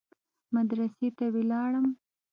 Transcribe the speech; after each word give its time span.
مدرسې 0.53 1.07
ته 1.17 1.25
ولاړم. 1.33 1.87